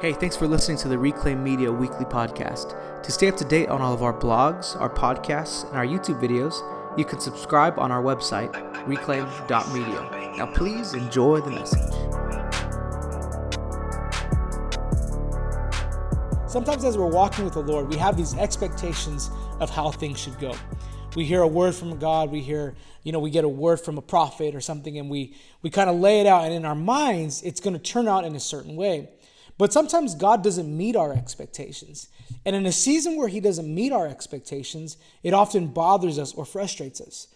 Hey, 0.00 0.12
thanks 0.12 0.36
for 0.36 0.46
listening 0.46 0.78
to 0.78 0.88
the 0.88 0.96
Reclaim 0.96 1.42
Media 1.42 1.72
Weekly 1.72 2.04
Podcast. 2.04 3.02
To 3.02 3.10
stay 3.10 3.26
up 3.26 3.36
to 3.38 3.44
date 3.44 3.68
on 3.68 3.82
all 3.82 3.92
of 3.92 4.00
our 4.00 4.12
blogs, 4.12 4.80
our 4.80 4.88
podcasts, 4.88 5.66
and 5.66 5.76
our 5.76 5.84
YouTube 5.84 6.20
videos, 6.22 6.54
you 6.96 7.04
can 7.04 7.18
subscribe 7.18 7.80
on 7.80 7.90
our 7.90 8.00
website, 8.00 8.52
reclaim.media. 8.86 10.36
Now, 10.36 10.54
please 10.54 10.94
enjoy 10.94 11.40
the 11.40 11.50
message. 11.50 11.80
Sometimes, 16.48 16.84
as 16.84 16.96
we're 16.96 17.08
walking 17.08 17.44
with 17.44 17.54
the 17.54 17.62
Lord, 17.62 17.88
we 17.88 17.96
have 17.96 18.16
these 18.16 18.36
expectations 18.36 19.32
of 19.58 19.68
how 19.68 19.90
things 19.90 20.20
should 20.20 20.38
go. 20.38 20.54
We 21.16 21.24
hear 21.24 21.42
a 21.42 21.48
word 21.48 21.74
from 21.74 21.98
God, 21.98 22.30
we 22.30 22.40
hear, 22.40 22.76
you 23.02 23.10
know, 23.10 23.18
we 23.18 23.30
get 23.30 23.42
a 23.42 23.48
word 23.48 23.80
from 23.80 23.98
a 23.98 24.02
prophet 24.02 24.54
or 24.54 24.60
something, 24.60 24.96
and 24.96 25.10
we, 25.10 25.34
we 25.62 25.70
kind 25.70 25.90
of 25.90 25.96
lay 25.96 26.20
it 26.20 26.26
out, 26.28 26.44
and 26.44 26.54
in 26.54 26.64
our 26.64 26.76
minds, 26.76 27.42
it's 27.42 27.58
going 27.58 27.74
to 27.74 27.82
turn 27.82 28.06
out 28.06 28.24
in 28.24 28.36
a 28.36 28.40
certain 28.40 28.76
way. 28.76 29.08
But 29.58 29.72
sometimes 29.72 30.14
God 30.14 30.42
doesn't 30.44 30.74
meet 30.74 30.94
our 30.94 31.12
expectations. 31.12 32.08
And 32.46 32.54
in 32.54 32.64
a 32.64 32.72
season 32.72 33.16
where 33.16 33.28
He 33.28 33.40
doesn't 33.40 33.72
meet 33.72 33.92
our 33.92 34.06
expectations, 34.06 34.96
it 35.24 35.34
often 35.34 35.66
bothers 35.66 36.18
us 36.18 36.32
or 36.32 36.44
frustrates 36.44 37.00
us. 37.00 37.26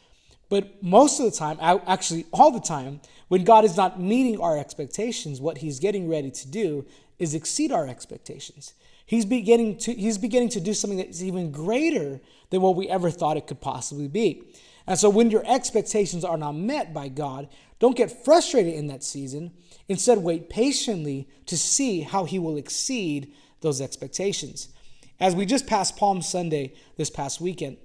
But 0.48 0.82
most 0.82 1.18
of 1.18 1.30
the 1.30 1.36
time, 1.36 1.58
actually 1.60 2.26
all 2.32 2.50
the 2.50 2.60
time, 2.60 3.00
when 3.28 3.42
God 3.42 3.64
is 3.64 3.76
not 3.76 4.00
meeting 4.00 4.40
our 4.40 4.56
expectations, 4.56 5.40
what 5.40 5.58
He's 5.58 5.80
getting 5.80 6.08
ready 6.08 6.30
to 6.30 6.48
do 6.48 6.86
is 7.18 7.34
exceed 7.34 7.72
our 7.72 7.88
expectations. 7.88 8.74
He's 9.12 9.26
beginning 9.26 9.76
to, 9.80 9.92
he's 9.92 10.16
beginning 10.16 10.48
to 10.48 10.60
do 10.60 10.72
something 10.72 10.96
that's 10.96 11.20
even 11.20 11.52
greater 11.52 12.18
than 12.48 12.62
what 12.62 12.76
we 12.76 12.88
ever 12.88 13.10
thought 13.10 13.36
it 13.36 13.46
could 13.46 13.60
possibly 13.60 14.08
be. 14.08 14.42
And 14.86 14.98
so 14.98 15.10
when 15.10 15.30
your 15.30 15.44
expectations 15.46 16.24
are 16.24 16.38
not 16.38 16.52
met 16.52 16.94
by 16.94 17.08
God, 17.08 17.50
don't 17.78 17.94
get 17.94 18.24
frustrated 18.24 18.72
in 18.72 18.86
that 18.86 19.04
season. 19.04 19.52
Instead, 19.86 20.16
wait 20.16 20.48
patiently 20.48 21.28
to 21.44 21.58
see 21.58 22.00
how 22.00 22.24
He 22.24 22.38
will 22.38 22.56
exceed 22.56 23.34
those 23.60 23.82
expectations. 23.82 24.70
As 25.20 25.36
we 25.36 25.44
just 25.44 25.66
passed 25.66 25.98
Palm 25.98 26.22
Sunday 26.22 26.72
this 26.96 27.10
past 27.10 27.38
weekend, 27.38 27.76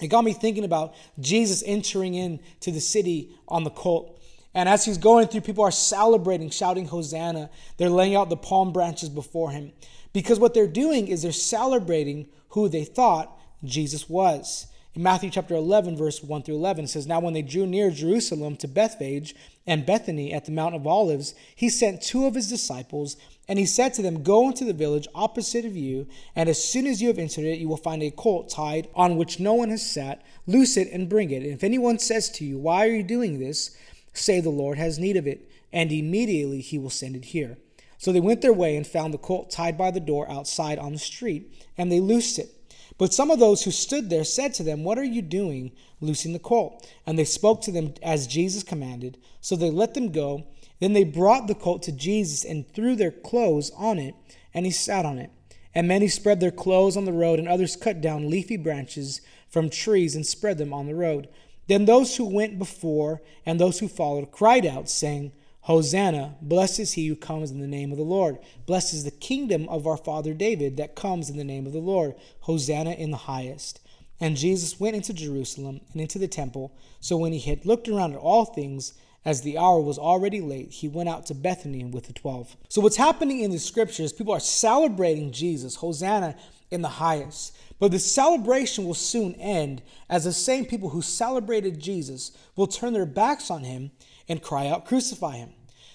it 0.00 0.08
got 0.08 0.24
me 0.24 0.32
thinking 0.32 0.64
about 0.64 0.96
Jesus 1.20 1.62
entering 1.64 2.14
into 2.14 2.72
the 2.72 2.80
city 2.80 3.36
on 3.46 3.62
the 3.62 3.70
colt. 3.70 4.19
And 4.54 4.68
as 4.68 4.84
he's 4.84 4.98
going 4.98 5.28
through, 5.28 5.42
people 5.42 5.64
are 5.64 5.70
celebrating, 5.70 6.50
shouting 6.50 6.86
Hosanna. 6.86 7.50
They're 7.76 7.88
laying 7.88 8.16
out 8.16 8.30
the 8.30 8.36
palm 8.36 8.72
branches 8.72 9.08
before 9.08 9.50
him. 9.50 9.72
Because 10.12 10.40
what 10.40 10.54
they're 10.54 10.66
doing 10.66 11.08
is 11.08 11.22
they're 11.22 11.32
celebrating 11.32 12.28
who 12.50 12.68
they 12.68 12.84
thought 12.84 13.38
Jesus 13.64 14.08
was. 14.08 14.66
In 14.92 15.04
Matthew 15.04 15.30
chapter 15.30 15.54
11, 15.54 15.96
verse 15.96 16.20
1 16.20 16.42
through 16.42 16.56
11, 16.56 16.86
it 16.86 16.88
says, 16.88 17.06
Now 17.06 17.20
when 17.20 17.32
they 17.32 17.42
drew 17.42 17.64
near 17.64 17.92
Jerusalem 17.92 18.56
to 18.56 18.66
Bethphage 18.66 19.36
and 19.64 19.86
Bethany 19.86 20.32
at 20.32 20.46
the 20.46 20.50
Mount 20.50 20.74
of 20.74 20.84
Olives, 20.84 21.32
he 21.54 21.68
sent 21.68 22.02
two 22.02 22.26
of 22.26 22.34
his 22.34 22.48
disciples, 22.48 23.16
and 23.46 23.56
he 23.56 23.66
said 23.66 23.94
to 23.94 24.02
them, 24.02 24.24
Go 24.24 24.48
into 24.48 24.64
the 24.64 24.72
village 24.72 25.06
opposite 25.14 25.64
of 25.64 25.76
you, 25.76 26.08
and 26.34 26.48
as 26.48 26.64
soon 26.64 26.88
as 26.88 27.00
you 27.00 27.06
have 27.06 27.20
entered 27.20 27.44
it, 27.44 27.60
you 27.60 27.68
will 27.68 27.76
find 27.76 28.02
a 28.02 28.10
colt 28.10 28.50
tied 28.50 28.88
on 28.92 29.16
which 29.16 29.38
no 29.38 29.54
one 29.54 29.70
has 29.70 29.88
sat. 29.88 30.24
Loose 30.48 30.76
it 30.76 30.90
and 30.90 31.08
bring 31.08 31.30
it. 31.30 31.44
And 31.44 31.52
if 31.52 31.62
anyone 31.62 32.00
says 32.00 32.28
to 32.30 32.44
you, 32.44 32.58
Why 32.58 32.84
are 32.84 32.90
you 32.90 33.04
doing 33.04 33.38
this? 33.38 33.76
Say, 34.12 34.40
The 34.40 34.50
Lord 34.50 34.78
has 34.78 34.98
need 34.98 35.16
of 35.16 35.26
it, 35.26 35.50
and 35.72 35.92
immediately 35.92 36.60
he 36.60 36.78
will 36.78 36.90
send 36.90 37.16
it 37.16 37.26
here. 37.26 37.58
So 37.98 38.12
they 38.12 38.20
went 38.20 38.40
their 38.40 38.52
way 38.52 38.76
and 38.76 38.86
found 38.86 39.12
the 39.12 39.18
colt 39.18 39.50
tied 39.50 39.76
by 39.76 39.90
the 39.90 40.00
door 40.00 40.30
outside 40.30 40.78
on 40.78 40.92
the 40.92 40.98
street, 40.98 41.52
and 41.76 41.92
they 41.92 42.00
loosed 42.00 42.38
it. 42.38 42.48
But 42.96 43.14
some 43.14 43.30
of 43.30 43.38
those 43.38 43.62
who 43.62 43.70
stood 43.70 44.10
there 44.10 44.24
said 44.24 44.52
to 44.54 44.62
them, 44.62 44.84
What 44.84 44.98
are 44.98 45.04
you 45.04 45.22
doing, 45.22 45.72
loosing 46.00 46.32
the 46.32 46.38
colt? 46.38 46.86
And 47.06 47.18
they 47.18 47.24
spoke 47.24 47.62
to 47.62 47.72
them 47.72 47.94
as 48.02 48.26
Jesus 48.26 48.62
commanded. 48.62 49.18
So 49.40 49.56
they 49.56 49.70
let 49.70 49.94
them 49.94 50.12
go. 50.12 50.46
Then 50.80 50.92
they 50.92 51.04
brought 51.04 51.46
the 51.46 51.54
colt 51.54 51.82
to 51.84 51.92
Jesus 51.92 52.44
and 52.44 52.68
threw 52.68 52.96
their 52.96 53.10
clothes 53.10 53.70
on 53.76 53.98
it, 53.98 54.14
and 54.52 54.66
he 54.66 54.72
sat 54.72 55.04
on 55.04 55.18
it. 55.18 55.30
And 55.74 55.86
many 55.86 56.08
spread 56.08 56.40
their 56.40 56.50
clothes 56.50 56.96
on 56.96 57.04
the 57.04 57.12
road, 57.12 57.38
and 57.38 57.48
others 57.48 57.76
cut 57.76 58.00
down 58.00 58.28
leafy 58.28 58.56
branches 58.56 59.20
from 59.48 59.70
trees 59.70 60.16
and 60.16 60.26
spread 60.26 60.58
them 60.58 60.72
on 60.72 60.86
the 60.86 60.94
road. 60.94 61.28
Then 61.70 61.84
those 61.84 62.16
who 62.16 62.24
went 62.24 62.58
before 62.58 63.22
and 63.46 63.60
those 63.60 63.78
who 63.78 63.86
followed 63.86 64.32
cried 64.32 64.66
out, 64.66 64.88
saying, 64.88 65.30
Hosanna, 65.60 66.34
blessed 66.42 66.80
is 66.80 66.92
he 66.94 67.06
who 67.06 67.14
comes 67.14 67.52
in 67.52 67.60
the 67.60 67.68
name 67.68 67.92
of 67.92 67.96
the 67.96 68.02
Lord. 68.02 68.40
Blessed 68.66 68.92
is 68.92 69.04
the 69.04 69.12
kingdom 69.12 69.68
of 69.68 69.86
our 69.86 69.96
father 69.96 70.34
David 70.34 70.76
that 70.78 70.96
comes 70.96 71.30
in 71.30 71.36
the 71.36 71.44
name 71.44 71.68
of 71.68 71.72
the 71.72 71.78
Lord. 71.78 72.16
Hosanna 72.40 72.90
in 72.90 73.12
the 73.12 73.16
highest. 73.18 73.80
And 74.18 74.36
Jesus 74.36 74.80
went 74.80 74.96
into 74.96 75.12
Jerusalem 75.12 75.80
and 75.92 76.02
into 76.02 76.18
the 76.18 76.26
temple. 76.26 76.76
So 76.98 77.16
when 77.16 77.32
he 77.32 77.38
had 77.38 77.64
looked 77.64 77.88
around 77.88 78.14
at 78.14 78.18
all 78.18 78.46
things, 78.46 78.94
as 79.24 79.42
the 79.42 79.56
hour 79.56 79.80
was 79.80 79.96
already 79.96 80.40
late, 80.40 80.72
he 80.72 80.88
went 80.88 81.08
out 81.08 81.24
to 81.26 81.34
Bethany 81.34 81.84
with 81.84 82.08
the 82.08 82.12
twelve. 82.12 82.56
So 82.68 82.80
what's 82.80 82.96
happening 82.96 83.42
in 83.42 83.52
the 83.52 83.60
scriptures, 83.60 84.12
people 84.12 84.34
are 84.34 84.40
celebrating 84.40 85.30
Jesus, 85.30 85.76
Hosanna 85.76 86.34
in 86.72 86.82
the 86.82 86.88
highest. 86.88 87.56
But 87.80 87.90
the 87.90 87.98
celebration 87.98 88.84
will 88.84 88.94
soon 88.94 89.34
end 89.34 89.82
as 90.08 90.24
the 90.24 90.32
same 90.32 90.66
people 90.66 90.90
who 90.90 91.02
celebrated 91.02 91.80
Jesus 91.80 92.30
will 92.54 92.66
turn 92.66 92.92
their 92.92 93.06
backs 93.06 93.50
on 93.50 93.64
him 93.64 93.90
and 94.28 94.42
cry 94.42 94.68
out, 94.68 94.84
Crucify 94.84 95.38
him. 95.38 95.50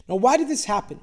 Now, 0.09 0.16
why 0.16 0.35
did 0.35 0.50
this 0.50 0.66
happen? 0.66 1.00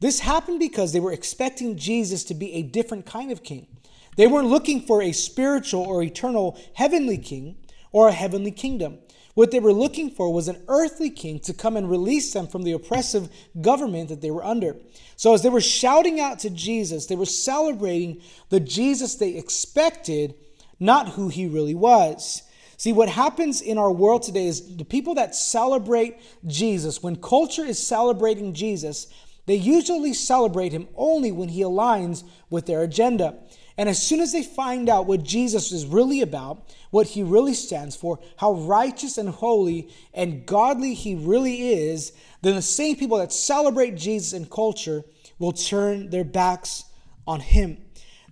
This 0.00 0.20
happened 0.20 0.58
because 0.58 0.92
they 0.92 1.00
were 1.00 1.12
expecting 1.12 1.76
Jesus 1.76 2.24
to 2.24 2.34
be 2.34 2.52
a 2.52 2.62
different 2.62 3.06
kind 3.06 3.30
of 3.30 3.42
king. 3.42 3.68
They 4.16 4.26
weren't 4.26 4.48
looking 4.48 4.82
for 4.82 5.00
a 5.00 5.12
spiritual 5.12 5.82
or 5.82 6.02
eternal 6.02 6.58
heavenly 6.74 7.18
king 7.18 7.56
or 7.92 8.08
a 8.08 8.12
heavenly 8.12 8.50
kingdom. 8.50 8.98
What 9.36 9.50
they 9.50 9.60
were 9.60 9.74
looking 9.74 10.08
for 10.08 10.32
was 10.32 10.48
an 10.48 10.62
earthly 10.66 11.10
king 11.10 11.40
to 11.40 11.52
come 11.52 11.76
and 11.76 11.90
release 11.90 12.32
them 12.32 12.46
from 12.46 12.62
the 12.62 12.72
oppressive 12.72 13.28
government 13.60 14.08
that 14.08 14.22
they 14.22 14.30
were 14.30 14.42
under. 14.42 14.76
So, 15.16 15.34
as 15.34 15.42
they 15.42 15.50
were 15.50 15.60
shouting 15.60 16.18
out 16.18 16.38
to 16.38 16.48
Jesus, 16.48 17.04
they 17.04 17.16
were 17.16 17.26
celebrating 17.26 18.22
the 18.48 18.60
Jesus 18.60 19.16
they 19.16 19.34
expected, 19.34 20.36
not 20.80 21.10
who 21.10 21.28
he 21.28 21.46
really 21.46 21.74
was. 21.74 22.44
See, 22.78 22.94
what 22.94 23.10
happens 23.10 23.60
in 23.60 23.76
our 23.76 23.92
world 23.92 24.22
today 24.22 24.46
is 24.46 24.74
the 24.78 24.86
people 24.86 25.14
that 25.16 25.34
celebrate 25.34 26.16
Jesus, 26.46 27.02
when 27.02 27.16
culture 27.16 27.64
is 27.64 27.78
celebrating 27.78 28.54
Jesus, 28.54 29.06
they 29.44 29.56
usually 29.56 30.14
celebrate 30.14 30.72
him 30.72 30.88
only 30.96 31.30
when 31.30 31.50
he 31.50 31.60
aligns 31.60 32.24
with 32.48 32.64
their 32.64 32.82
agenda. 32.82 33.38
And 33.78 33.88
as 33.88 34.02
soon 34.02 34.20
as 34.20 34.32
they 34.32 34.42
find 34.42 34.88
out 34.88 35.06
what 35.06 35.22
Jesus 35.22 35.70
is 35.70 35.84
really 35.84 36.22
about, 36.22 36.74
what 36.90 37.08
he 37.08 37.22
really 37.22 37.52
stands 37.52 37.94
for, 37.94 38.18
how 38.38 38.52
righteous 38.52 39.18
and 39.18 39.28
holy 39.28 39.90
and 40.14 40.46
godly 40.46 40.94
he 40.94 41.14
really 41.14 41.72
is, 41.72 42.12
then 42.40 42.54
the 42.54 42.62
same 42.62 42.96
people 42.96 43.18
that 43.18 43.32
celebrate 43.32 43.96
Jesus 43.96 44.32
in 44.32 44.46
culture 44.46 45.04
will 45.38 45.52
turn 45.52 46.08
their 46.08 46.24
backs 46.24 46.84
on 47.26 47.40
him. 47.40 47.76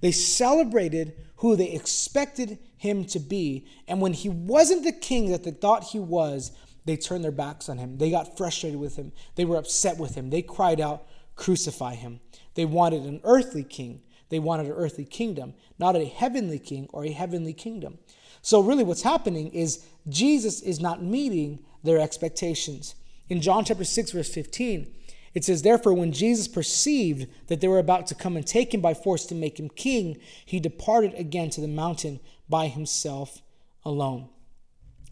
They 0.00 0.12
celebrated 0.12 1.14
who 1.36 1.56
they 1.56 1.72
expected 1.72 2.58
him 2.76 3.04
to 3.06 3.18
be. 3.18 3.66
And 3.86 4.00
when 4.00 4.12
he 4.12 4.28
wasn't 4.28 4.84
the 4.84 4.92
king 4.92 5.30
that 5.30 5.44
they 5.44 5.50
thought 5.50 5.84
he 5.84 5.98
was, 5.98 6.52
they 6.86 6.96
turned 6.96 7.24
their 7.24 7.32
backs 7.32 7.68
on 7.68 7.78
him. 7.78 7.98
They 7.98 8.10
got 8.10 8.36
frustrated 8.36 8.78
with 8.78 8.96
him. 8.96 9.12
They 9.34 9.44
were 9.44 9.56
upset 9.56 9.98
with 9.98 10.14
him. 10.14 10.30
They 10.30 10.42
cried 10.42 10.80
out, 10.80 11.06
Crucify 11.36 11.96
him. 11.96 12.20
They 12.54 12.64
wanted 12.64 13.02
an 13.02 13.20
earthly 13.24 13.64
king. 13.64 14.02
They 14.28 14.38
wanted 14.38 14.66
an 14.66 14.72
earthly 14.72 15.04
kingdom, 15.04 15.54
not 15.78 15.96
a 15.96 16.06
heavenly 16.06 16.58
king 16.58 16.88
or 16.92 17.04
a 17.04 17.12
heavenly 17.12 17.52
kingdom. 17.52 17.98
So, 18.42 18.60
really, 18.60 18.84
what's 18.84 19.02
happening 19.02 19.48
is 19.48 19.86
Jesus 20.08 20.60
is 20.60 20.80
not 20.80 21.02
meeting 21.02 21.60
their 21.82 21.98
expectations. 21.98 22.94
In 23.28 23.40
John 23.40 23.64
chapter 23.64 23.84
6, 23.84 24.10
verse 24.12 24.28
15, 24.32 24.92
it 25.34 25.44
says, 25.44 25.62
Therefore, 25.62 25.94
when 25.94 26.12
Jesus 26.12 26.46
perceived 26.46 27.26
that 27.48 27.60
they 27.60 27.68
were 27.68 27.78
about 27.78 28.06
to 28.08 28.14
come 28.14 28.36
and 28.36 28.46
take 28.46 28.72
him 28.72 28.80
by 28.80 28.94
force 28.94 29.26
to 29.26 29.34
make 29.34 29.58
him 29.58 29.68
king, 29.68 30.18
he 30.44 30.60
departed 30.60 31.14
again 31.14 31.50
to 31.50 31.60
the 31.60 31.68
mountain 31.68 32.20
by 32.48 32.68
himself 32.68 33.42
alone. 33.84 34.28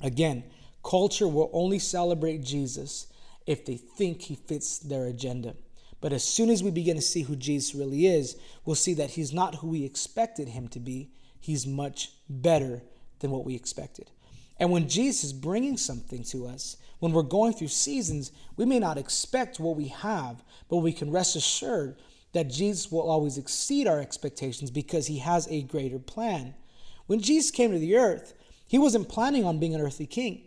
Again, 0.01 0.45
culture 0.85 1.29
will 1.29 1.51
only 1.53 1.79
celebrate 1.79 2.43
Jesus 2.43 3.07
if 3.47 3.65
they 3.65 3.77
think 3.77 4.23
he 4.23 4.35
fits 4.35 4.79
their 4.79 5.07
agenda. 5.07 5.55
But 6.03 6.13
as 6.13 6.25
soon 6.25 6.51
as 6.51 6.63
we 6.63 6.73
begin 6.73 6.97
to 6.97 7.03
see 7.03 7.23
who 7.23 7.37
Jesus 7.37 7.75
really 7.75 8.07
is, 8.07 8.37
we'll 8.65 8.77
see 8.77 8.93
that 8.95 9.11
he's 9.11 9.33
not 9.33 9.55
who 9.55 9.69
we 9.69 9.85
expected 9.85 10.49
him 10.49 10.69
to 10.69 10.81
be. 10.81 11.13
He's 11.41 11.67
much 11.67 12.11
better 12.29 12.83
than 13.21 13.31
what 13.31 13.47
we 13.47 13.55
expected. 13.55 14.11
And 14.59 14.73
when 14.73 14.89
Jesus 14.89 15.25
is 15.25 15.33
bringing 15.33 15.77
something 15.77 16.25
to 16.25 16.47
us, 16.47 16.77
when 16.99 17.13
we're 17.13 17.23
going 17.23 17.53
through 17.53 17.69
seasons, 17.69 18.33
we 18.57 18.67
may 18.67 18.81
not 18.81 18.99
expect 18.99 19.61
what 19.61 19.77
we 19.77 19.89
have, 19.89 20.43
but 20.69 20.79
we 20.79 20.93
can 20.93 21.11
rest 21.11 21.37
assured 21.37 21.97
that 22.33 22.51
Jesus 22.51 22.91
will 22.91 23.09
always 23.09 23.39
exceed 23.39 23.87
our 23.87 24.01
expectations 24.01 24.73
because 24.73 25.07
he 25.07 25.19
has 25.19 25.47
a 25.49 25.63
greater 25.63 26.01
plan. 26.01 26.55
When 27.07 27.21
Jesus 27.21 27.53
came 27.53 27.71
to 27.71 27.79
the 27.79 27.97
earth, 27.97 28.35
he 28.67 28.79
wasn't 28.79 29.09
planning 29.09 29.45
on 29.45 29.61
being 29.61 29.75
an 29.75 29.81
earthly 29.81 30.07
king. 30.07 30.43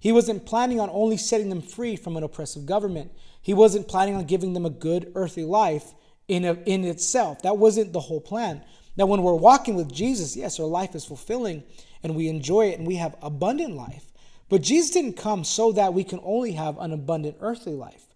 He 0.00 0.12
wasn't 0.12 0.46
planning 0.46 0.80
on 0.80 0.88
only 0.90 1.18
setting 1.18 1.50
them 1.50 1.60
free 1.60 1.94
from 1.94 2.16
an 2.16 2.24
oppressive 2.24 2.64
government. 2.64 3.12
He 3.40 3.54
wasn't 3.54 3.86
planning 3.86 4.16
on 4.16 4.24
giving 4.24 4.54
them 4.54 4.66
a 4.66 4.70
good 4.70 5.12
earthly 5.14 5.44
life 5.44 5.92
in, 6.26 6.46
a, 6.46 6.54
in 6.64 6.84
itself. 6.84 7.42
That 7.42 7.58
wasn't 7.58 7.92
the 7.92 8.00
whole 8.00 8.20
plan. 8.20 8.62
Now, 8.96 9.06
when 9.06 9.22
we're 9.22 9.34
walking 9.34 9.76
with 9.76 9.92
Jesus, 9.92 10.36
yes, 10.36 10.58
our 10.58 10.66
life 10.66 10.94
is 10.94 11.04
fulfilling 11.04 11.62
and 12.02 12.16
we 12.16 12.28
enjoy 12.28 12.68
it 12.68 12.78
and 12.78 12.86
we 12.86 12.96
have 12.96 13.14
abundant 13.22 13.74
life. 13.74 14.10
But 14.48 14.62
Jesus 14.62 14.90
didn't 14.90 15.14
come 15.14 15.44
so 15.44 15.70
that 15.72 15.94
we 15.94 16.02
can 16.02 16.18
only 16.22 16.52
have 16.52 16.78
an 16.78 16.92
abundant 16.92 17.36
earthly 17.40 17.74
life. 17.74 18.06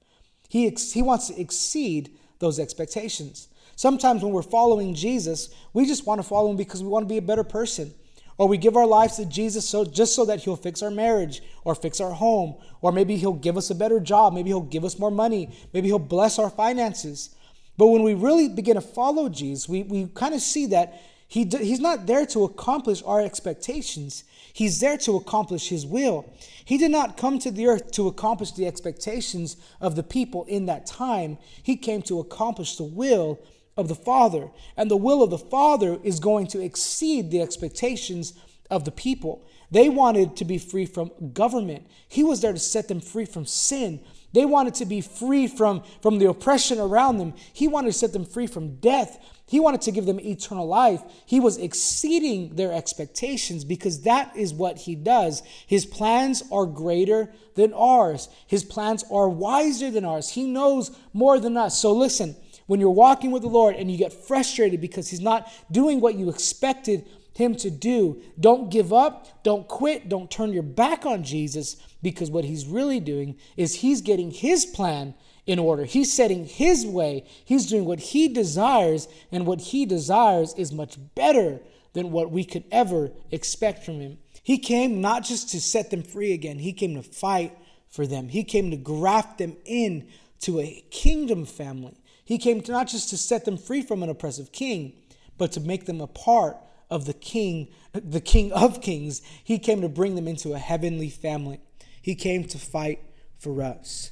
He, 0.49 0.67
ex- 0.67 0.93
he 0.93 1.03
wants 1.03 1.29
to 1.29 1.41
exceed 1.41 2.17
those 2.39 2.59
expectations. 2.59 3.49
Sometimes 3.77 4.23
when 4.23 4.33
we're 4.33 4.43
following 4.43 4.95
Jesus, 4.95 5.55
we 5.73 5.87
just 5.87 6.07
want 6.07 6.21
to 6.21 6.27
follow 6.27 6.51
him 6.51 6.57
because 6.57 6.83
we 6.83 6.89
want 6.89 7.05
to 7.05 7.13
be 7.13 7.19
a 7.19 7.23
better 7.23 7.45
person. 7.45 7.95
Or 8.37 8.49
we 8.49 8.59
give 8.59 8.77
our 8.77 8.87
lives 8.87 9.17
to 9.17 9.27
Jesus 9.27 9.69
so 9.69 9.85
just 9.85 10.15
so 10.15 10.25
that 10.25 10.41
he'll 10.41 10.57
fix 10.57 10.83
our 10.83 10.91
marriage 10.91 11.43
or 11.65 11.75
fix 11.75 12.01
our 12.01 12.13
home, 12.13 12.57
or 12.81 12.91
maybe 12.91 13.17
he'll 13.17 13.33
give 13.33 13.57
us 13.57 13.71
a 13.71 13.75
better 13.75 14.01
job, 14.01 14.35
maybe 14.35 14.51
he'll 14.51 14.61
give 14.61 14.85
us 14.85 14.99
more 14.99 15.11
money, 15.11 15.57
maybe 15.73 15.89
he'll 15.89 15.99
bless 15.99 16.39
our 16.39 16.51
finances. 16.51 17.31
But 17.77 17.89
when 17.89 18.03
we 18.03 18.15
really 18.15 18.49
begin 18.49 18.75
to 18.75 18.81
follow 18.81 19.29
Jesus, 19.29 19.69
we, 19.69 19.83
we 19.85 20.07
kind 20.15 20.35
of 20.35 20.41
see 20.41 20.67
that 20.67 21.01
he, 21.29 21.45
he's 21.45 21.81
not 21.81 22.07
there 22.07 22.27
to 22.27 22.45
accomplish 22.45 23.03
our 23.05 23.21
expectations. 23.21 24.25
He's 24.53 24.79
there 24.79 24.97
to 24.99 25.17
accomplish 25.17 25.69
his 25.69 25.85
will. 25.85 26.33
He 26.65 26.79
did 26.79 26.93
not 26.93 27.17
come 27.17 27.39
to 27.41 27.51
the 27.51 27.67
earth 27.67 27.91
to 27.93 28.07
accomplish 28.07 28.53
the 28.53 28.67
expectations 28.67 29.57
of 29.81 29.97
the 29.97 30.03
people 30.03 30.45
in 30.45 30.67
that 30.67 30.87
time. 30.87 31.39
He 31.63 31.77
came 31.77 32.03
to 32.03 32.21
accomplish 32.21 32.77
the 32.77 32.85
will 32.85 33.41
of 33.77 33.89
the 33.89 33.95
Father. 33.95 34.51
And 34.77 34.91
the 34.91 34.97
will 34.97 35.23
of 35.23 35.31
the 35.31 35.39
Father 35.39 35.99
is 36.03 36.21
going 36.21 36.47
to 36.49 36.61
exceed 36.61 37.31
the 37.31 37.41
expectations 37.41 38.35
of 38.71 38.85
the 38.85 38.93
people. 38.93 39.45
They 39.71 39.89
wanted 39.89 40.37
to 40.37 40.45
be 40.45 40.59
free 40.59 40.87
from 40.87 41.11
government. 41.33 41.87
He 42.09 42.23
was 42.23 42.41
there 42.41 42.53
to 42.53 42.59
set 42.59 42.89
them 42.89 43.01
free 43.01 43.25
from 43.25 43.47
sin. 43.47 44.01
They 44.33 44.45
wanted 44.45 44.75
to 44.75 44.87
be 44.87 45.01
free 45.01 45.47
from, 45.47 45.83
from 46.03 46.19
the 46.19 46.29
oppression 46.29 46.81
around 46.81 47.19
them. 47.19 47.35
He 47.53 47.69
wanted 47.69 47.93
to 47.93 47.99
set 47.99 48.13
them 48.13 48.25
free 48.25 48.47
from 48.47 48.77
death. 48.77 49.19
He 49.47 49.61
wanted 49.61 49.83
to 49.83 49.93
give 49.93 50.07
them 50.07 50.19
eternal 50.19 50.67
life. 50.67 51.03
He 51.27 51.39
was 51.39 51.57
exceeding 51.57 52.57
their 52.57 52.73
expectations 52.73 53.65
because 53.65 54.03
that 54.03 54.37
is 54.37 54.53
what 54.53 54.79
he 54.79 54.95
does. 54.95 55.43
His 55.67 55.87
plans 55.87 56.43
are 56.51 56.67
greater 56.67 57.33
than 57.55 57.73
ours, 57.73 58.29
his 58.49 58.65
plans 58.65 59.05
are 59.13 59.29
wiser 59.29 59.91
than 59.91 60.05
ours. 60.05 60.31
He 60.31 60.45
knows 60.45 60.91
more 61.13 61.39
than 61.39 61.57
us. 61.57 61.79
So 61.79 61.93
listen, 61.93 62.35
when 62.67 62.81
you're 62.81 62.91
walking 62.91 63.31
with 63.31 63.43
the 63.43 63.49
Lord 63.49 63.77
and 63.77 63.91
you 63.91 63.99
get 63.99 64.13
frustrated 64.13 64.81
because 64.81 65.09
He's 65.09 65.21
not 65.21 65.51
doing 65.71 66.01
what 66.01 66.17
you 66.17 66.29
expected 66.29 67.07
Him 67.35 67.55
to 67.57 67.71
do, 67.71 68.23
don't 68.39 68.71
give 68.71 68.93
up, 68.93 69.43
don't 69.43 69.69
quit, 69.69 70.09
don't 70.09 70.31
turn 70.31 70.53
your 70.53 70.63
back 70.63 71.05
on 71.05 71.25
Jesus 71.25 71.77
because 72.03 72.31
what 72.31 72.45
He's 72.45 72.67
really 72.67 73.01
doing 73.01 73.37
is 73.57 73.77
He's 73.77 74.01
getting 74.01 74.31
His 74.31 74.65
plan 74.65 75.15
in 75.47 75.59
order. 75.59 75.85
He's 75.85 76.13
setting 76.13 76.47
His 76.47 76.87
way, 76.87 77.25
He's 77.45 77.67
doing 77.67 77.85
what 77.85 78.01
He 78.01 78.29
desires, 78.29 79.09
and 79.31 79.47
what 79.47 79.61
He 79.61 79.85
desires 79.85 80.55
is 80.55 80.73
much 80.73 80.97
better 81.15 81.61
than 81.93 82.11
what 82.11 82.31
we 82.31 82.45
could 82.45 82.65
ever 82.73 83.11
expect 83.31 83.85
from 83.85 84.01
Him. 84.01 84.19
He 84.43 84.59
came 84.59 85.01
not 85.01 85.25
just 85.25 85.51
to 85.51 85.61
set 85.61 85.91
them 85.91 86.03
free 86.03 86.33
again, 86.33 86.59
He 86.59 86.73
came 86.73 86.95
to 86.95 87.03
fight 87.03 87.57
for 87.91 88.07
them, 88.07 88.29
He 88.29 88.45
came 88.45 88.71
to 88.71 88.77
graft 88.77 89.39
them 89.39 89.57
in 89.65 90.09
to 90.41 90.61
a 90.61 90.85
kingdom 90.91 91.47
family. 91.47 91.97
He 92.25 92.39
came 92.39 92.63
not 92.69 92.89
just 92.89 93.11
to 93.11 93.19
set 93.19 93.45
them 93.45 93.59
free 93.59 93.83
from 93.83 94.03
an 94.03 94.09
oppressive 94.09 94.53
king, 94.53 94.95
but 95.37 95.53
to 95.53 95.61
make 95.61 95.87
them 95.87 96.01
a 96.01 96.07
part 96.07 96.57
of 96.91 97.05
the 97.07 97.15
king, 97.15 97.69
the 97.93 98.21
king 98.21 98.53
of 98.53 98.81
kings. 98.81 99.21
He 99.43 99.59
came 99.59 99.81
to 99.83 99.89
bring 99.89 100.15
them 100.15 100.29
into 100.29 100.55
a 100.55 100.59
heavenly 100.59 101.11
family. 101.11 101.61
He 102.01 102.15
came 102.15 102.45
to 102.45 102.59
fight 102.59 103.01
for 103.39 103.63
us. 103.63 104.11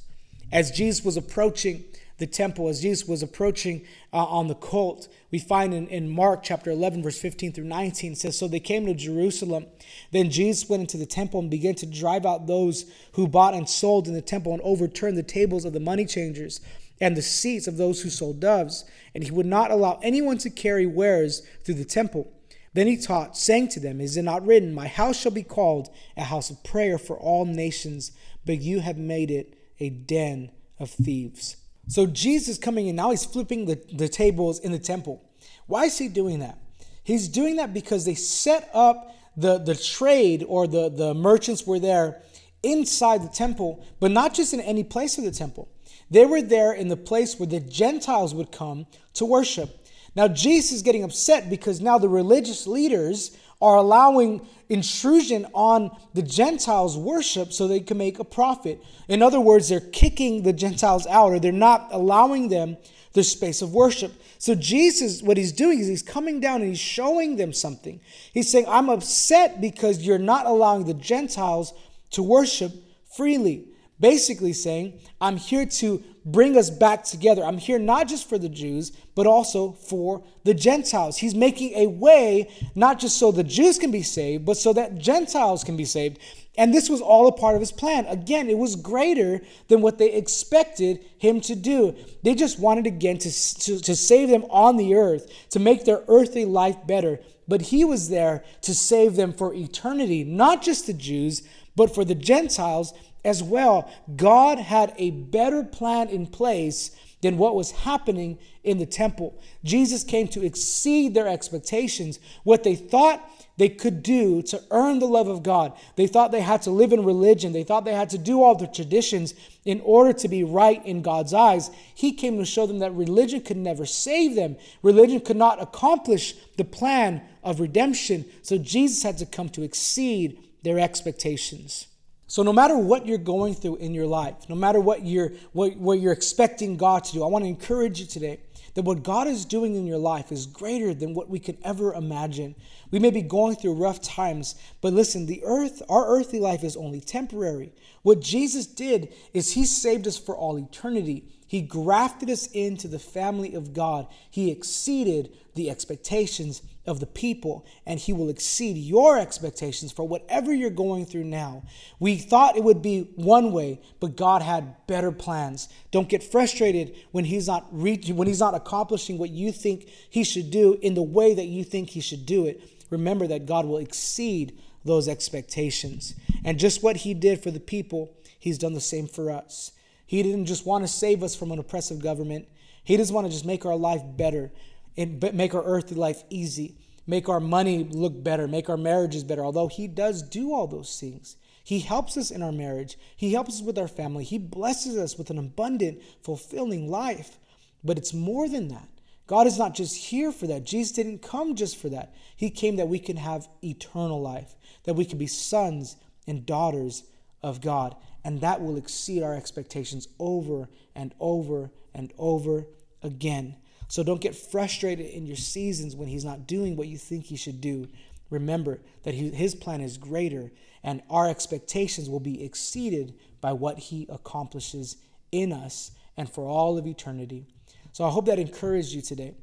As 0.51 0.71
Jesus 0.71 1.03
was 1.03 1.17
approaching 1.17 1.83
the 2.19 2.27
temple, 2.27 2.69
as 2.69 2.81
Jesus 2.81 3.07
was 3.07 3.23
approaching 3.23 3.85
uh, 4.11 4.23
on 4.25 4.47
the 4.47 4.55
colt, 4.55 5.07
we 5.31 5.39
find 5.39 5.73
in, 5.73 5.87
in 5.87 6.09
Mark 6.09 6.43
chapter 6.43 6.69
11, 6.69 7.01
verse 7.01 7.19
15 7.19 7.53
through 7.53 7.63
19, 7.63 8.15
says, 8.15 8.37
So 8.37 8.47
they 8.47 8.59
came 8.59 8.85
to 8.85 8.93
Jerusalem. 8.93 9.65
Then 10.11 10.29
Jesus 10.29 10.69
went 10.69 10.81
into 10.81 10.97
the 10.97 11.07
temple 11.07 11.39
and 11.39 11.49
began 11.49 11.73
to 11.75 11.87
drive 11.87 12.25
out 12.25 12.45
those 12.45 12.85
who 13.13 13.27
bought 13.27 13.55
and 13.55 13.67
sold 13.67 14.07
in 14.07 14.13
the 14.13 14.21
temple 14.21 14.53
and 14.53 14.61
overturned 14.63 15.17
the 15.17 15.23
tables 15.23 15.65
of 15.65 15.73
the 15.73 15.79
money 15.79 16.05
changers 16.05 16.61
and 16.99 17.17
the 17.17 17.21
seats 17.21 17.67
of 17.67 17.77
those 17.77 18.01
who 18.01 18.09
sold 18.09 18.39
doves, 18.39 18.85
and 19.13 19.23
he 19.23 19.31
would 19.31 19.45
not 19.45 19.71
allow 19.71 19.99
anyone 20.01 20.37
to 20.39 20.49
carry 20.49 20.85
wares 20.85 21.41
through 21.63 21.75
the 21.75 21.85
temple. 21.85 22.31
Then 22.73 22.87
he 22.87 22.97
taught, 22.97 23.37
saying 23.37 23.69
to 23.69 23.79
them, 23.79 24.01
Is 24.01 24.17
it 24.17 24.23
not 24.23 24.45
written, 24.45 24.73
My 24.73 24.87
house 24.87 25.17
shall 25.17 25.31
be 25.31 25.43
called 25.43 25.89
a 26.17 26.23
house 26.23 26.49
of 26.49 26.63
prayer 26.63 26.97
for 26.97 27.17
all 27.17 27.45
nations, 27.45 28.11
but 28.45 28.61
you 28.61 28.79
have 28.79 28.97
made 28.97 29.29
it 29.29 29.55
a 29.79 29.89
den 29.89 30.51
of 30.79 30.89
thieves. 30.89 31.57
So 31.87 32.07
Jesus 32.07 32.57
coming 32.57 32.87
in, 32.87 32.95
now 32.95 33.11
he's 33.11 33.25
flipping 33.25 33.65
the, 33.65 33.81
the 33.93 34.07
tables 34.07 34.59
in 34.59 34.71
the 34.71 34.79
temple. 34.79 35.21
Why 35.67 35.85
is 35.85 35.97
he 35.97 36.07
doing 36.07 36.39
that? 36.39 36.57
He's 37.03 37.27
doing 37.27 37.57
that 37.57 37.73
because 37.73 38.05
they 38.05 38.15
set 38.15 38.69
up 38.73 39.15
the, 39.35 39.57
the 39.57 39.75
trade 39.75 40.45
or 40.47 40.67
the, 40.67 40.89
the 40.89 41.13
merchants 41.13 41.67
were 41.67 41.79
there 41.79 42.21
inside 42.61 43.21
the 43.21 43.29
temple, 43.29 43.85
but 43.99 44.11
not 44.11 44.33
just 44.33 44.53
in 44.53 44.61
any 44.61 44.83
place 44.83 45.17
of 45.17 45.25
the 45.25 45.31
temple. 45.31 45.67
They 46.13 46.27
were 46.27 46.43
there 46.43 46.73
in 46.73 46.89
the 46.89 46.95
place 46.95 47.39
where 47.39 47.47
the 47.47 47.59
Gentiles 47.59 48.35
would 48.35 48.51
come 48.51 48.85
to 49.15 49.25
worship. 49.25 49.87
Now, 50.15 50.27
Jesus 50.27 50.73
is 50.73 50.81
getting 50.83 51.03
upset 51.03 51.49
because 51.49 51.81
now 51.81 51.97
the 51.97 52.07
religious 52.07 52.67
leaders 52.67 53.35
are 53.59 53.77
allowing 53.77 54.47
intrusion 54.69 55.47
on 55.55 55.89
the 56.13 56.21
Gentiles' 56.21 56.95
worship 56.95 57.51
so 57.51 57.67
they 57.67 57.79
can 57.79 57.97
make 57.97 58.19
a 58.19 58.23
profit. 58.23 58.79
In 59.07 59.23
other 59.23 59.39
words, 59.39 59.69
they're 59.69 59.79
kicking 59.79 60.43
the 60.43 60.53
Gentiles 60.53 61.07
out 61.07 61.31
or 61.31 61.39
they're 61.39 61.51
not 61.51 61.87
allowing 61.91 62.49
them 62.49 62.77
the 63.13 63.23
space 63.23 63.63
of 63.63 63.73
worship. 63.73 64.13
So, 64.37 64.53
Jesus, 64.53 65.23
what 65.23 65.37
he's 65.37 65.51
doing 65.51 65.79
is 65.79 65.87
he's 65.87 66.03
coming 66.03 66.39
down 66.39 66.61
and 66.61 66.69
he's 66.69 66.79
showing 66.79 67.37
them 67.37 67.53
something. 67.53 67.99
He's 68.33 68.51
saying, 68.51 68.65
I'm 68.67 68.89
upset 68.89 69.59
because 69.59 70.05
you're 70.05 70.19
not 70.19 70.45
allowing 70.45 70.85
the 70.85 70.93
Gentiles 70.93 71.73
to 72.11 72.21
worship 72.21 72.71
freely 73.15 73.72
basically 74.03 74.51
saying, 74.51 74.99
I'm 75.21 75.37
here 75.37 75.65
to 75.65 76.03
bring 76.25 76.57
us 76.57 76.69
back 76.69 77.05
together. 77.05 77.41
I'm 77.41 77.57
here 77.57 77.79
not 77.79 78.09
just 78.09 78.27
for 78.27 78.37
the 78.37 78.49
Jews, 78.49 78.91
but 79.15 79.27
also 79.27 79.71
for 79.71 80.25
the 80.43 80.53
Gentiles. 80.53 81.17
He's 81.17 81.33
making 81.33 81.73
a 81.73 81.87
way, 81.87 82.51
not 82.75 82.99
just 82.99 83.17
so 83.17 83.31
the 83.31 83.45
Jews 83.45 83.79
can 83.79 83.91
be 83.91 84.01
saved, 84.03 84.43
but 84.45 84.57
so 84.57 84.73
that 84.73 84.97
Gentiles 84.97 85.63
can 85.63 85.77
be 85.77 85.85
saved. 85.85 86.19
And 86.57 86.73
this 86.73 86.89
was 86.89 86.99
all 86.99 87.27
a 87.27 87.31
part 87.31 87.55
of 87.55 87.61
his 87.61 87.71
plan. 87.71 88.05
Again, 88.07 88.49
it 88.49 88.57
was 88.57 88.75
greater 88.75 89.39
than 89.69 89.81
what 89.81 89.99
they 89.99 90.11
expected 90.11 90.99
him 91.17 91.39
to 91.39 91.55
do. 91.55 91.95
They 92.23 92.35
just 92.35 92.59
wanted 92.59 92.85
again 92.85 93.19
to, 93.19 93.31
to, 93.31 93.79
to 93.79 93.95
save 93.95 94.27
them 94.27 94.43
on 94.49 94.75
the 94.75 94.95
earth, 94.95 95.31
to 95.51 95.59
make 95.59 95.85
their 95.85 96.03
earthly 96.09 96.43
life 96.43 96.75
better. 96.85 97.19
But 97.47 97.61
he 97.61 97.85
was 97.85 98.09
there 98.09 98.43
to 98.63 98.75
save 98.75 99.15
them 99.15 99.31
for 99.31 99.53
eternity, 99.53 100.25
not 100.25 100.61
just 100.61 100.87
the 100.87 100.93
Jews, 100.93 101.41
but 101.75 101.95
for 101.95 102.05
the 102.05 102.15
Gentiles 102.15 102.93
as 103.23 103.41
well, 103.41 103.91
God 104.15 104.59
had 104.59 104.93
a 104.97 105.11
better 105.11 105.63
plan 105.63 106.09
in 106.09 106.27
place 106.27 106.91
than 107.21 107.37
what 107.37 107.55
was 107.55 107.71
happening 107.71 108.37
in 108.63 108.77
the 108.77 108.85
temple. 108.85 109.41
Jesus 109.63 110.03
came 110.03 110.27
to 110.29 110.45
exceed 110.45 111.13
their 111.13 111.27
expectations. 111.27 112.19
What 112.43 112.63
they 112.63 112.75
thought 112.75 113.23
they 113.57 113.69
could 113.69 114.03
do 114.03 114.41
to 114.41 114.61
earn 114.71 114.99
the 114.99 115.05
love 115.05 115.27
of 115.27 115.41
God, 115.41 115.73
they 115.95 116.07
thought 116.07 116.31
they 116.31 116.41
had 116.41 116.63
to 116.63 116.71
live 116.71 116.91
in 116.91 117.05
religion, 117.05 117.53
they 117.53 117.63
thought 117.63 117.85
they 117.85 117.93
had 117.93 118.09
to 118.09 118.17
do 118.17 118.41
all 118.41 118.55
the 118.55 118.67
traditions 118.67 119.33
in 119.63 119.79
order 119.81 120.11
to 120.11 120.27
be 120.27 120.43
right 120.43 120.83
in 120.85 121.01
God's 121.01 121.33
eyes. 121.33 121.69
He 121.95 122.11
came 122.13 122.37
to 122.39 122.45
show 122.45 122.65
them 122.65 122.79
that 122.79 122.93
religion 122.93 123.41
could 123.41 123.57
never 123.57 123.85
save 123.85 124.35
them, 124.35 124.57
religion 124.81 125.21
could 125.21 125.37
not 125.37 125.61
accomplish 125.61 126.33
the 126.57 126.65
plan 126.65 127.21
of 127.43 127.59
redemption. 127.59 128.25
So 128.41 128.57
Jesus 128.57 129.03
had 129.03 129.17
to 129.19 129.25
come 129.25 129.49
to 129.49 129.61
exceed 129.61 130.39
their 130.63 130.79
expectations. 130.79 131.87
So 132.33 132.41
no 132.41 132.51
matter 132.51 132.75
what 132.75 133.05
you're 133.05 133.19
going 133.19 133.53
through 133.53 133.75
in 133.75 133.93
your 133.93 134.07
life, 134.07 134.49
no 134.49 134.55
matter 134.55 134.79
what 134.79 135.05
you're 135.05 135.33
what, 135.51 135.77
what 135.77 135.99
you're 135.99 136.11
expecting 136.11 136.77
God 136.77 137.03
to 137.03 137.13
do, 137.13 137.23
I 137.23 137.27
want 137.27 137.45
to 137.45 137.47
encourage 137.47 137.99
you 137.99 138.07
today 138.07 138.39
that 138.73 138.81
what 138.81 139.03
God 139.03 139.27
is 139.27 139.45
doing 139.45 139.75
in 139.75 139.85
your 139.85 139.99
life 139.99 140.31
is 140.31 140.47
greater 140.47 140.95
than 140.95 141.13
what 141.13 141.29
we 141.29 141.37
can 141.37 141.59
ever 141.63 141.93
imagine. 141.93 142.55
We 142.89 142.97
may 142.97 143.11
be 143.11 143.21
going 143.21 143.57
through 143.57 143.75
rough 143.75 144.01
times, 144.01 144.55
but 144.81 144.93
listen, 144.93 145.27
the 145.27 145.43
earth, 145.45 145.83
our 145.89 146.07
earthly 146.07 146.39
life 146.39 146.63
is 146.63 146.75
only 146.75 147.01
temporary. 147.01 147.71
What 148.01 148.19
Jesus 148.19 148.65
did 148.65 149.13
is 149.35 149.51
he 149.51 149.63
saved 149.63 150.07
us 150.07 150.17
for 150.17 150.35
all 150.35 150.57
eternity. 150.57 151.25
He 151.53 151.61
grafted 151.61 152.31
us 152.31 152.47
into 152.47 152.87
the 152.87 152.97
family 152.97 153.53
of 153.53 153.75
God. 153.75 154.07
He 154.31 154.49
exceeded 154.49 155.29
the 155.53 155.69
expectations 155.69 156.63
of 156.87 156.99
the 156.99 157.05
people, 157.05 157.63
and 157.85 157.99
He 157.99 158.11
will 158.11 158.27
exceed 158.27 158.75
your 158.75 159.19
expectations 159.19 159.91
for 159.91 160.07
whatever 160.07 160.51
you're 160.51 160.71
going 160.71 161.05
through 161.05 161.25
now. 161.25 161.61
We 161.99 162.17
thought 162.17 162.57
it 162.57 162.63
would 162.63 162.81
be 162.81 163.01
one 163.17 163.51
way, 163.51 163.81
but 163.99 164.15
God 164.15 164.41
had 164.41 164.87
better 164.87 165.11
plans. 165.11 165.69
Don't 165.91 166.09
get 166.09 166.23
frustrated 166.23 166.95
when 167.11 167.25
He's 167.25 167.45
not 167.45 167.67
reaching, 167.71 168.15
when 168.15 168.27
He's 168.27 168.39
not 168.39 168.55
accomplishing 168.55 169.19
what 169.19 169.29
you 169.29 169.51
think 169.51 169.87
He 170.09 170.23
should 170.23 170.49
do 170.49 170.79
in 170.81 170.95
the 170.95 171.03
way 171.03 171.35
that 171.35 171.45
you 171.45 171.63
think 171.63 171.91
He 171.91 172.01
should 172.01 172.25
do 172.25 172.47
it. 172.47 172.63
Remember 172.89 173.27
that 173.27 173.45
God 173.45 173.67
will 173.67 173.77
exceed 173.77 174.59
those 174.83 175.07
expectations. 175.07 176.15
And 176.43 176.57
just 176.57 176.81
what 176.81 176.97
He 176.97 177.13
did 177.13 177.43
for 177.43 177.51
the 177.51 177.59
people, 177.59 178.11
He's 178.39 178.57
done 178.57 178.73
the 178.73 178.81
same 178.81 179.05
for 179.05 179.29
us. 179.29 179.71
He 180.05 180.23
didn't 180.23 180.45
just 180.45 180.65
want 180.65 180.83
to 180.83 180.87
save 180.87 181.23
us 181.23 181.35
from 181.35 181.51
an 181.51 181.59
oppressive 181.59 182.01
government. 182.01 182.47
He 182.83 182.97
doesn't 182.97 183.13
want 183.13 183.27
to 183.27 183.31
just 183.31 183.45
make 183.45 183.65
our 183.65 183.75
life 183.75 184.01
better 184.05 184.51
and 184.97 185.21
make 185.33 185.55
our 185.55 185.63
earthly 185.63 185.97
life 185.97 186.23
easy, 186.29 186.77
make 187.07 187.29
our 187.29 187.39
money 187.39 187.83
look 187.83 188.23
better, 188.23 188.47
make 188.47 188.69
our 188.69 188.77
marriages 188.77 189.23
better. 189.23 189.43
Although 189.43 189.67
He 189.67 189.87
does 189.87 190.21
do 190.21 190.53
all 190.53 190.67
those 190.67 190.99
things, 190.99 191.37
He 191.63 191.79
helps 191.79 192.17
us 192.17 192.31
in 192.31 192.43
our 192.43 192.51
marriage, 192.51 192.97
He 193.15 193.33
helps 193.33 193.55
us 193.55 193.61
with 193.61 193.77
our 193.77 193.87
family, 193.87 194.23
He 194.23 194.37
blesses 194.37 194.97
us 194.97 195.17
with 195.17 195.29
an 195.29 195.39
abundant, 195.39 196.01
fulfilling 196.21 196.89
life. 196.89 197.39
But 197.83 197.97
it's 197.97 198.13
more 198.13 198.47
than 198.47 198.69
that. 198.69 198.87
God 199.25 199.47
is 199.47 199.57
not 199.57 199.73
just 199.73 199.95
here 199.95 200.31
for 200.31 200.47
that. 200.47 200.65
Jesus 200.65 200.91
didn't 200.91 201.21
come 201.21 201.55
just 201.55 201.77
for 201.77 201.89
that. 201.89 202.13
He 202.35 202.49
came 202.49 202.75
that 202.75 202.89
we 202.89 202.99
can 202.99 203.17
have 203.17 203.47
eternal 203.63 204.21
life, 204.21 204.55
that 204.83 204.95
we 204.95 205.05
can 205.05 205.17
be 205.17 205.27
sons 205.27 205.95
and 206.27 206.45
daughters 206.45 207.03
of 207.41 207.61
God. 207.61 207.95
And 208.23 208.41
that 208.41 208.61
will 208.61 208.77
exceed 208.77 209.23
our 209.23 209.35
expectations 209.35 210.07
over 210.19 210.69
and 210.95 211.13
over 211.19 211.71
and 211.93 212.13
over 212.17 212.65
again. 213.01 213.55
So 213.87 214.01
don't 214.03 214.21
get 214.21 214.35
frustrated 214.35 215.05
in 215.07 215.25
your 215.25 215.35
seasons 215.35 215.95
when 215.95 216.07
He's 216.07 216.25
not 216.25 216.47
doing 216.47 216.75
what 216.75 216.87
you 216.87 216.97
think 216.97 217.25
He 217.25 217.35
should 217.35 217.61
do. 217.61 217.87
Remember 218.29 218.79
that 219.03 219.13
His 219.13 219.55
plan 219.55 219.81
is 219.81 219.97
greater, 219.97 220.51
and 220.83 221.03
our 221.09 221.29
expectations 221.29 222.09
will 222.09 222.19
be 222.19 222.43
exceeded 222.43 223.13
by 223.41 223.53
what 223.53 223.77
He 223.77 224.07
accomplishes 224.09 224.97
in 225.31 225.51
us 225.51 225.91
and 226.17 226.29
for 226.29 226.47
all 226.47 226.77
of 226.77 226.87
eternity. 226.87 227.45
So 227.91 228.05
I 228.05 228.09
hope 228.09 228.25
that 228.25 228.39
encouraged 228.39 228.93
you 228.93 229.01
today. 229.01 229.33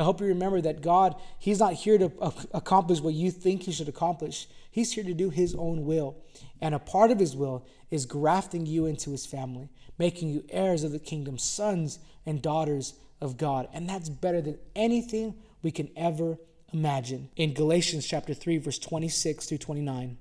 I 0.00 0.04
hope 0.04 0.20
you 0.20 0.26
remember 0.26 0.60
that 0.60 0.80
God, 0.80 1.16
He's 1.38 1.60
not 1.60 1.74
here 1.74 1.98
to 1.98 2.12
accomplish 2.52 3.00
what 3.00 3.14
you 3.14 3.30
think 3.30 3.62
He 3.62 3.72
should 3.72 3.88
accomplish. 3.88 4.46
He's 4.70 4.92
here 4.92 5.04
to 5.04 5.14
do 5.14 5.30
His 5.30 5.54
own 5.54 5.84
will. 5.84 6.16
And 6.60 6.74
a 6.74 6.78
part 6.78 7.10
of 7.10 7.18
His 7.18 7.34
will 7.34 7.66
is 7.90 8.06
grafting 8.06 8.66
you 8.66 8.86
into 8.86 9.10
His 9.10 9.26
family, 9.26 9.70
making 9.98 10.28
you 10.28 10.44
heirs 10.50 10.84
of 10.84 10.92
the 10.92 10.98
kingdom, 10.98 11.38
sons 11.38 11.98
and 12.26 12.42
daughters 12.42 12.94
of 13.20 13.36
God. 13.36 13.68
And 13.72 13.88
that's 13.88 14.08
better 14.08 14.40
than 14.40 14.58
anything 14.76 15.34
we 15.62 15.70
can 15.70 15.90
ever 15.96 16.38
imagine. 16.72 17.30
In 17.36 17.54
Galatians 17.54 18.06
chapter 18.06 18.34
3, 18.34 18.58
verse 18.58 18.78
26 18.78 19.46
through 19.46 19.58
29. 19.58 20.18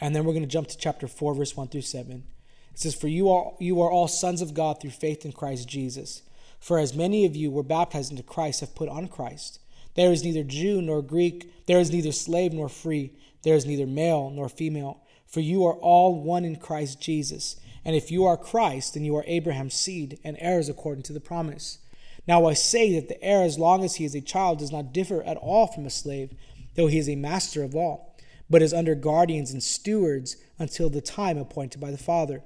And 0.00 0.14
then 0.14 0.24
we're 0.24 0.32
going 0.32 0.42
to 0.42 0.48
jump 0.48 0.68
to 0.68 0.78
chapter 0.78 1.08
4, 1.08 1.34
verse 1.34 1.56
1 1.56 1.68
through 1.68 1.80
7. 1.80 2.24
It 2.72 2.78
says, 2.78 2.94
For 2.94 3.08
you 3.08 3.30
are, 3.30 3.52
you 3.58 3.80
are 3.80 3.90
all 3.90 4.08
sons 4.08 4.42
of 4.42 4.52
God 4.52 4.80
through 4.80 4.90
faith 4.90 5.24
in 5.24 5.32
Christ 5.32 5.66
Jesus. 5.66 6.22
For 6.60 6.78
as 6.78 6.94
many 6.94 7.24
of 7.24 7.36
you 7.36 7.50
were 7.50 7.62
baptized 7.62 8.10
into 8.10 8.22
Christ 8.22 8.60
have 8.60 8.74
put 8.74 8.88
on 8.88 9.08
Christ. 9.08 9.60
There 9.94 10.12
is 10.12 10.24
neither 10.24 10.44
Jew 10.44 10.82
nor 10.82 11.02
Greek, 11.02 11.66
there 11.66 11.78
is 11.78 11.90
neither 11.90 12.12
slave 12.12 12.52
nor 12.52 12.68
free, 12.68 13.12
there 13.42 13.54
is 13.54 13.66
neither 13.66 13.86
male 13.86 14.30
nor 14.30 14.48
female, 14.48 15.02
for 15.26 15.40
you 15.40 15.64
are 15.64 15.74
all 15.74 16.20
one 16.20 16.44
in 16.44 16.56
Christ 16.56 17.00
Jesus. 17.00 17.56
And 17.84 17.94
if 17.94 18.10
you 18.10 18.24
are 18.24 18.36
Christ, 18.36 18.94
then 18.94 19.04
you 19.04 19.16
are 19.16 19.24
Abraham's 19.26 19.74
seed 19.74 20.18
and 20.24 20.36
heirs 20.40 20.68
according 20.68 21.04
to 21.04 21.12
the 21.12 21.20
promise. 21.20 21.78
Now 22.26 22.46
I 22.46 22.54
say 22.54 22.94
that 22.94 23.08
the 23.08 23.22
heir, 23.22 23.42
as 23.42 23.58
long 23.58 23.84
as 23.84 23.96
he 23.96 24.04
is 24.04 24.14
a 24.14 24.20
child, 24.20 24.58
does 24.58 24.72
not 24.72 24.92
differ 24.92 25.22
at 25.22 25.36
all 25.36 25.66
from 25.66 25.86
a 25.86 25.90
slave, 25.90 26.32
though 26.74 26.88
he 26.88 26.98
is 26.98 27.08
a 27.08 27.16
master 27.16 27.62
of 27.62 27.74
all, 27.74 28.16
but 28.50 28.62
is 28.62 28.74
under 28.74 28.94
guardians 28.94 29.52
and 29.52 29.62
stewards 29.62 30.36
until 30.58 30.90
the 30.90 31.00
time 31.00 31.38
appointed 31.38 31.80
by 31.80 31.90
the 31.90 31.98
Father. 31.98 32.42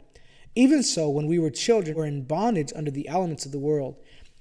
Even 0.54 0.82
so, 0.82 1.08
when 1.08 1.26
we 1.26 1.38
were 1.38 1.50
children, 1.50 1.94
we 1.94 2.00
were 2.00 2.06
in 2.06 2.24
bondage 2.24 2.72
under 2.74 2.90
the 2.90 3.08
elements 3.08 3.46
of 3.46 3.52
the 3.52 3.58
world. 3.58 3.96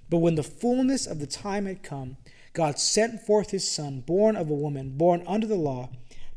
But 0.10 0.18
when 0.18 0.36
the 0.36 0.44
fullness 0.44 1.06
of 1.06 1.20
the 1.20 1.28
time 1.28 1.66
had 1.66 1.84
come, 1.84 2.18
God 2.54 2.80
sent 2.80 3.22
forth 3.22 3.52
his 3.52 3.70
Son, 3.70 4.02
born 4.02 4.36
of 4.36 4.50
a 4.50 4.56
woman, 4.56 4.98
born 4.98 5.24
under 5.28 5.46
the 5.46 5.56
law, 5.56 5.90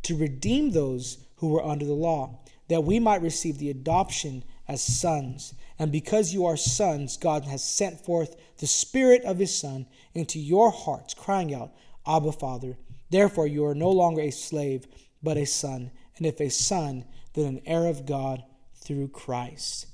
to 0.03 0.17
redeem 0.17 0.71
those 0.71 1.25
who 1.37 1.49
were 1.49 1.65
under 1.65 1.87
the 1.87 1.95
law, 1.95 2.41
that 2.69 2.85
we 2.85 3.01
might 3.01 3.23
receive 3.23 3.59
the 3.59 3.71
adoption 3.71 4.45
as 4.69 4.83
sons. 4.83 5.55
And 5.79 5.91
because 5.91 6.35
you 6.35 6.45
are 6.45 6.57
sons, 6.57 7.17
God 7.17 7.45
has 7.45 7.65
sent 7.65 8.05
forth 8.05 8.37
the 8.59 8.67
Spirit 8.67 9.25
of 9.25 9.39
His 9.39 9.57
Son 9.57 9.87
into 10.15 10.39
your 10.39 10.71
hearts, 10.71 11.15
crying 11.15 11.55
out, 11.55 11.73
Abba, 12.07 12.33
Father. 12.33 12.77
Therefore, 13.11 13.47
you 13.47 13.65
are 13.65 13.75
no 13.75 13.91
longer 13.91 14.21
a 14.21 14.31
slave, 14.31 14.87
but 15.23 15.37
a 15.37 15.47
son. 15.47 15.91
And 16.17 16.27
if 16.27 16.41
a 16.41 16.51
son, 16.51 17.05
then 17.35 17.47
an 17.47 17.63
heir 17.65 17.87
of 17.87 18.07
God 18.07 18.43
through 18.83 19.09
Christ. 19.09 19.87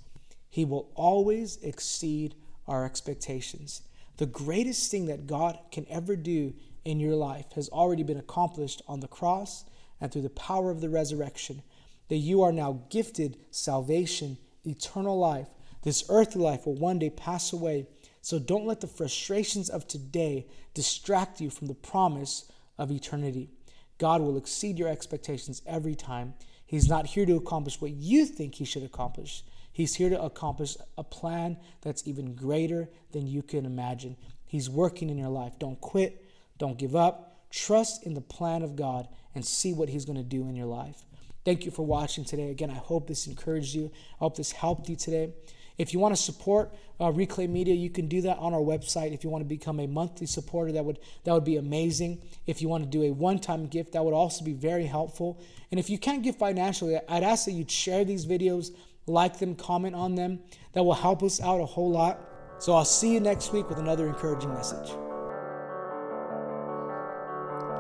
He 0.49 0.65
will 0.65 0.91
always 0.95 1.59
exceed 1.63 2.35
our 2.67 2.85
expectations. 2.85 3.83
The 4.17 4.27
greatest 4.27 4.91
thing 4.91 5.07
that 5.07 5.27
God 5.27 5.59
can 5.71 5.87
ever 5.89 6.17
do 6.17 6.55
in 6.85 6.99
your 6.99 7.15
life 7.15 7.53
has 7.55 7.69
already 7.69 8.03
been 8.03 8.19
accomplished 8.19 8.83
on 8.89 9.01
the 9.01 9.09
cross 9.09 9.65
and 10.01 10.11
through 10.11 10.23
the 10.23 10.31
power 10.31 10.71
of 10.71 10.81
the 10.81 10.89
resurrection. 10.89 11.63
That 12.09 12.17
you 12.17 12.43
are 12.43 12.53
now 12.53 12.83
gifted 12.89 13.37
salvation 13.51 14.39
eternal 14.65 15.19
life. 15.19 15.49
This 15.83 16.05
earthly 16.09 16.43
life 16.43 16.67
will 16.67 16.75
one 16.75 16.99
day 16.99 17.11
pass 17.11 17.53
away. 17.53 17.87
So 18.21 18.39
don't 18.39 18.67
let 18.67 18.81
the 18.81 18.87
frustrations 18.87 19.69
of 19.69 19.87
today 19.87 20.47
distract 20.75 21.41
you 21.41 21.51
from 21.51 21.69
the 21.69 21.75
promise 21.75 22.51
of 22.77 22.91
eternity. 22.91 23.51
God 23.99 24.21
will 24.21 24.37
exceed 24.37 24.79
your 24.79 24.89
expectations 24.89 25.63
every 25.67 25.95
time. 25.95 26.35
He's 26.69 26.87
not 26.87 27.07
here 27.07 27.25
to 27.25 27.37
accomplish 27.37 27.81
what 27.81 27.93
you 27.93 28.27
think 28.27 28.57
He 28.57 28.67
should 28.67 28.83
accomplish. 28.83 29.43
He's 29.73 29.95
here 29.95 30.11
to 30.11 30.21
accomplish 30.21 30.77
a 30.99 31.03
plan 31.03 31.57
that's 31.81 32.07
even 32.07 32.35
greater 32.35 32.91
than 33.13 33.27
you 33.27 33.43
can 33.43 33.65
imagine. 33.65 34.17
He's 34.45 34.69
working 34.69 35.09
in 35.09 35.17
your 35.17 35.31
life. 35.31 35.59
Don't 35.59 35.81
quit. 35.81 36.27
Don't 36.59 36.79
give 36.79 36.95
up. 36.95 37.49
Trust 37.51 38.05
in 38.05 38.13
the 38.13 38.21
plan 38.21 38.63
of 38.63 38.77
God 38.77 39.09
and 39.35 39.47
see 39.47 39.73
what 39.73 39.89
He's 39.89 40.05
going 40.05 40.19
to 40.19 40.23
do 40.23 40.43
in 40.43 40.57
your 40.57 40.67
life. 40.67 41.05
Thank 41.43 41.65
you 41.65 41.71
for 41.71 41.87
watching 41.87 42.27
today. 42.27 42.51
Again, 42.51 42.71
I 42.71 42.75
hope 42.75 43.09
this 43.09 43.27
encouraged 43.27 43.75
you. 43.75 43.91
I 44.17 44.19
hope 44.19 44.37
this 44.37 44.53
helped 44.53 44.91
you 44.91 44.97
today. 44.97 45.33
If 45.79 45.93
you 45.93 46.01
want 46.01 46.15
to 46.15 46.21
support 46.21 46.75
uh, 47.01 47.13
Reclaim 47.13 47.53
Media, 47.53 47.75
you 47.75 47.89
can 47.89 48.09
do 48.09 48.21
that 48.23 48.37
on 48.39 48.53
our 48.53 48.61
website. 48.61 49.15
If 49.15 49.23
you 49.23 49.31
want 49.31 49.43
to 49.43 49.49
become 49.49 49.79
a 49.79 49.87
monthly 49.87 50.27
supporter, 50.27 50.73
that 50.73 50.85
would 50.85 50.99
that 51.25 51.33
would 51.33 51.45
be 51.45 51.57
amazing. 51.57 52.21
If 52.47 52.61
you 52.61 52.69
want 52.69 52.83
to 52.85 52.91
do 52.91 53.05
a 53.05 53.13
one-time 53.13 53.69
gift, 53.69 53.93
that 53.93 54.05
would 54.05 54.15
also 54.15 54.45
be 54.45 54.53
very 54.53 54.87
helpful. 54.87 55.41
And 55.71 55.79
if 55.79 55.89
you 55.89 55.99
can't 55.99 56.23
give 56.23 56.37
financially, 56.37 56.99
I'd 57.09 57.23
ask 57.23 57.45
that 57.45 57.53
you 57.53 57.65
share 57.69 58.05
these 58.05 58.27
videos, 58.27 58.73
like 59.07 59.39
them, 59.39 59.55
comment 59.55 59.95
on 59.95 60.17
them. 60.17 60.41
That 60.73 60.83
will 60.83 60.95
help 60.95 61.23
us 61.23 61.41
out 61.41 61.61
a 61.61 61.67
whole 61.67 61.91
lot. 61.91 62.21
So 62.59 62.75
I'll 62.75 62.85
see 62.85 63.15
you 63.15 63.21
next 63.21 63.53
week 63.53 63.69
with 63.69 63.79
another 63.79 64.09
encouraging 64.09 64.53
message. 64.53 64.91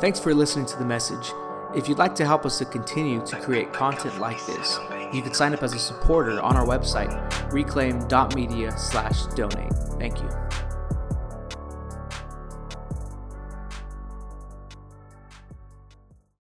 Thanks 0.01 0.21
for 0.21 0.33
listening 0.33 0.67
to 0.67 0.79
the 0.79 0.85
message. 0.85 1.33
If 1.75 1.89
you'd 1.89 1.99
like 1.99 2.15
to 2.15 2.25
help 2.25 2.47
us 2.47 2.59
to 2.59 2.65
continue 2.65 3.25
to 3.27 3.37
create 3.41 3.73
content 3.73 4.21
like 4.21 4.45
this, 4.47 4.79
you 5.13 5.23
can 5.23 5.35
sign 5.35 5.55
up 5.55 5.63
as 5.63 5.73
a 5.75 5.79
supporter 5.79 6.41
on 6.41 6.57
our 6.57 6.67
website, 6.67 7.11
reclaim.media 7.53 8.77
slash 8.77 9.25
donate. 9.35 9.73
Thank 9.99 10.21
you. 10.21 10.29